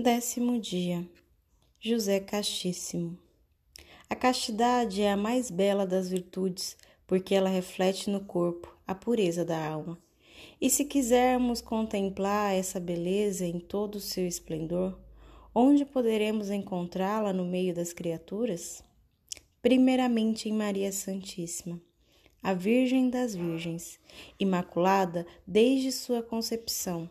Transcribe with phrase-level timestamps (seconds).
[0.00, 1.04] Décimo dia.
[1.80, 3.18] José Castíssimo.
[4.08, 9.44] A castidade é a mais bela das virtudes, porque ela reflete no corpo a pureza
[9.44, 9.98] da alma.
[10.60, 14.96] E se quisermos contemplar essa beleza em todo o seu esplendor,
[15.52, 18.84] onde poderemos encontrá-la no meio das criaturas?
[19.60, 21.82] Primeiramente em Maria Santíssima,
[22.40, 23.98] a Virgem das Virgens,
[24.38, 27.10] imaculada desde sua concepção,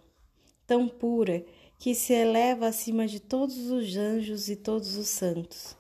[0.66, 1.46] tão pura
[1.77, 5.77] que se eleva acima de todos os anjos e todos os santos.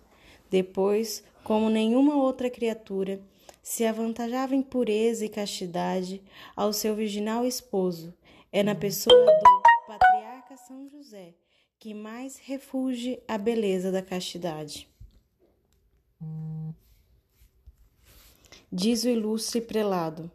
[0.49, 3.19] Depois, como nenhuma outra criatura,
[3.61, 6.21] se avantajava em pureza e castidade
[6.55, 8.13] ao seu virginal esposo.
[8.51, 11.33] É na pessoa do patriarca São José
[11.79, 14.89] que mais refugie a beleza da castidade.
[18.71, 20.31] Diz o ilustre prelado.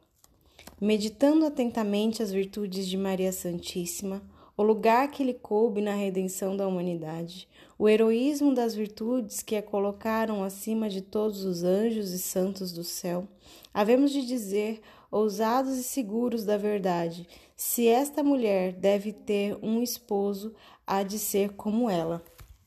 [0.80, 4.22] Meditando atentamente as virtudes de Maria Santíssima,
[4.56, 9.62] o lugar que lhe coube na redenção da humanidade, o heroísmo das virtudes que a
[9.62, 13.27] colocaram acima de todos os anjos e santos do céu,
[13.72, 20.55] havemos de dizer, ousados e seguros da verdade, se esta mulher deve ter um esposo,
[20.87, 22.22] há de ser como ela,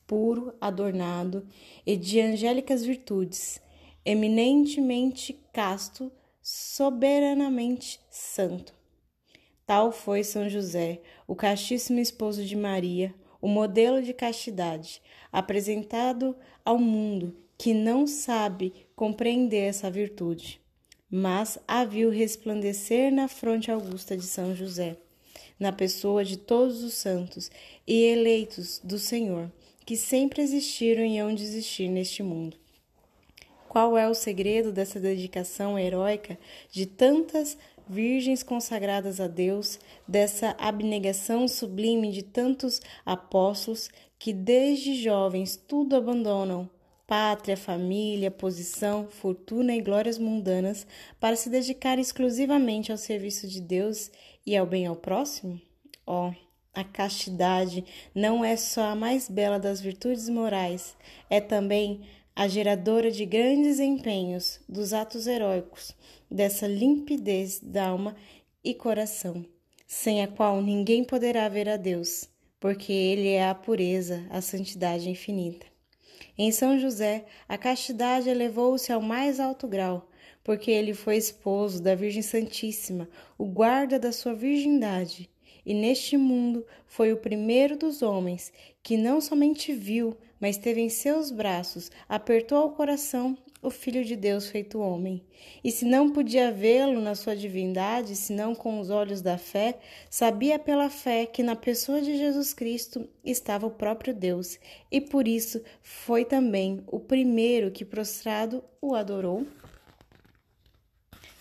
[0.06, 1.46] puro, adornado
[1.84, 3.60] e de angélicas virtudes,
[4.04, 6.10] eminentemente casto,
[6.42, 8.75] soberanamente santo
[9.66, 16.78] Tal foi São José, o castíssimo esposo de Maria, o modelo de castidade, apresentado ao
[16.78, 20.60] mundo que não sabe compreender essa virtude,
[21.10, 24.96] mas a viu resplandecer na fronte augusta de São José,
[25.58, 27.50] na pessoa de todos os santos
[27.86, 29.50] e eleitos do Senhor,
[29.84, 32.56] que sempre existiram e hão de existir neste mundo.
[33.68, 36.38] Qual é o segredo dessa dedicação heróica
[36.70, 45.56] de tantas virgens consagradas a Deus, dessa abnegação sublime de tantos apóstolos que desde jovens
[45.56, 46.68] tudo abandonam,
[47.06, 50.86] pátria, família, posição, fortuna e glórias mundanas,
[51.20, 54.10] para se dedicar exclusivamente ao serviço de Deus
[54.44, 55.60] e ao bem ao próximo?
[56.06, 57.84] Ó, oh, a castidade
[58.14, 60.96] não é só a mais bela das virtudes morais,
[61.30, 62.02] é também
[62.38, 65.96] a geradora de grandes empenhos, dos atos heróicos,
[66.30, 68.14] dessa limpidez da alma
[68.62, 69.42] e coração,
[69.86, 72.28] sem a qual ninguém poderá ver a Deus,
[72.60, 75.64] porque Ele é a pureza, a santidade infinita.
[76.36, 80.10] Em São José, a castidade elevou-se ao mais alto grau,
[80.44, 83.08] porque ele foi esposo da Virgem Santíssima,
[83.38, 85.30] o guarda da sua virgindade,
[85.66, 90.88] e neste mundo foi o primeiro dos homens que não somente viu, mas teve em
[90.88, 95.20] seus braços, apertou ao coração o Filho de Deus feito homem.
[95.64, 99.78] E se não podia vê-lo na sua divindade, senão com os olhos da fé,
[100.08, 105.26] sabia pela fé que na pessoa de Jesus Cristo estava o próprio Deus, e por
[105.26, 109.44] isso foi também o primeiro que prostrado o adorou.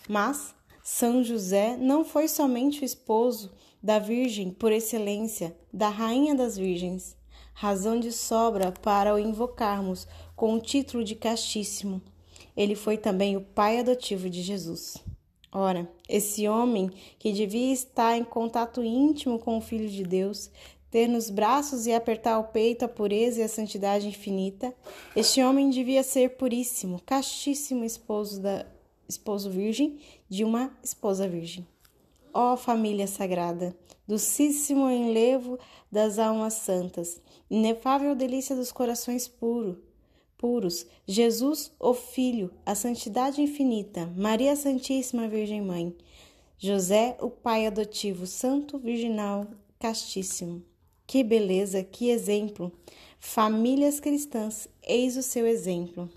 [0.07, 0.55] Mas
[0.87, 3.51] São José não foi somente o esposo
[3.81, 7.17] da Virgem por excelência, da Rainha das Virgens,
[7.55, 11.99] razão de sobra para o invocarmos com o título de Castíssimo.
[12.55, 14.97] Ele foi também o pai adotivo de Jesus.
[15.51, 20.51] Ora, esse homem que devia estar em contato íntimo com o Filho de Deus,
[20.91, 24.71] ter nos braços e apertar ao peito a pureza e a santidade infinita,
[25.15, 28.67] este homem devia ser puríssimo, castíssimo esposo da
[29.07, 29.99] esposo virgem
[30.29, 31.65] de uma esposa virgem.
[32.33, 33.75] Ó oh, família sagrada,
[34.07, 35.57] docíssimo enlevo
[35.91, 39.77] das almas santas, inefável delícia dos corações puros,
[40.37, 45.95] puros, Jesus, o Filho, a santidade infinita, Maria Santíssima Virgem Mãe,
[46.57, 49.47] José, o Pai adotivo, Santo Virginal,
[49.79, 50.63] Castíssimo.
[51.07, 52.71] Que beleza, que exemplo!
[53.19, 56.09] Famílias cristãs, eis o seu exemplo.